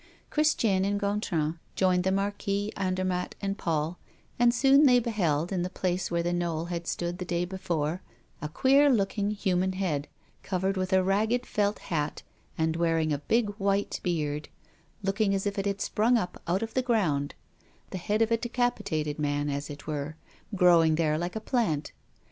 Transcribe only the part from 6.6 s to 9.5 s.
had stood the day before, a queer looking